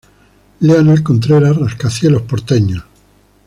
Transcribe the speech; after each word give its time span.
Leonel 0.61 1.03
Contreras 1.03 1.55
"Rascacielos 1.57 2.23
porteños". 2.23 2.85